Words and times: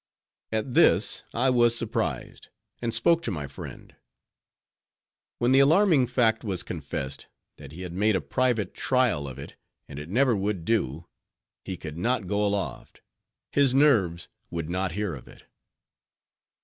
At 0.51 0.73
this 0.73 1.21
I 1.31 1.51
was 1.51 1.77
surprised, 1.77 2.49
and 2.81 2.91
spoke 2.91 3.21
to 3.21 3.29
my 3.29 3.45
friend; 3.45 3.95
when 5.37 5.51
the 5.51 5.59
alarming 5.59 6.07
fact 6.07 6.43
was 6.43 6.63
confessed, 6.63 7.27
that 7.57 7.71
he 7.71 7.83
had 7.83 7.93
made 7.93 8.15
a 8.15 8.19
private 8.19 8.73
trial 8.73 9.27
of 9.27 9.37
it, 9.37 9.57
and 9.87 9.99
it 9.99 10.09
never 10.09 10.35
would 10.35 10.65
do: 10.65 11.05
he 11.63 11.77
could 11.77 11.99
not 11.99 12.25
go 12.25 12.43
aloft; 12.43 13.01
his 13.51 13.75
nerves 13.75 14.27
would 14.49 14.71
not 14.71 14.93
hear 14.93 15.13
of 15.13 15.27
it. 15.27 15.43